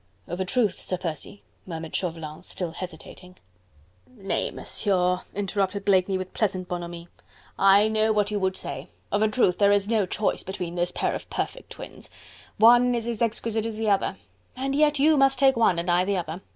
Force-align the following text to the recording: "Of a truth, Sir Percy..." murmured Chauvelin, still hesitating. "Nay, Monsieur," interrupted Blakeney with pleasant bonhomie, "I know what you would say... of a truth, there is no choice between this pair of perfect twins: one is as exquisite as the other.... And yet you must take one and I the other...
"Of 0.27 0.39
a 0.39 0.45
truth, 0.45 0.79
Sir 0.81 0.97
Percy..." 0.97 1.43
murmured 1.67 1.95
Chauvelin, 1.95 2.41
still 2.41 2.71
hesitating. 2.71 3.35
"Nay, 4.07 4.49
Monsieur," 4.49 5.21
interrupted 5.35 5.85
Blakeney 5.85 6.17
with 6.17 6.33
pleasant 6.33 6.67
bonhomie, 6.67 7.07
"I 7.59 7.87
know 7.87 8.11
what 8.11 8.31
you 8.31 8.39
would 8.39 8.57
say... 8.57 8.87
of 9.11 9.21
a 9.21 9.27
truth, 9.27 9.59
there 9.59 9.71
is 9.71 9.87
no 9.87 10.07
choice 10.07 10.41
between 10.41 10.73
this 10.73 10.91
pair 10.91 11.13
of 11.13 11.29
perfect 11.29 11.69
twins: 11.69 12.09
one 12.57 12.95
is 12.95 13.05
as 13.05 13.21
exquisite 13.21 13.67
as 13.67 13.77
the 13.77 13.91
other.... 13.91 14.17
And 14.55 14.73
yet 14.73 14.97
you 14.97 15.17
must 15.17 15.37
take 15.37 15.55
one 15.55 15.77
and 15.77 15.87
I 15.91 16.03
the 16.03 16.17
other... 16.17 16.41